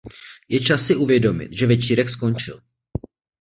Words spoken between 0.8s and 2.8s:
si uvědomit, že večírek skončil.